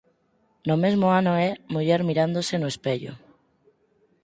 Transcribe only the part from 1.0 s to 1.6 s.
ano é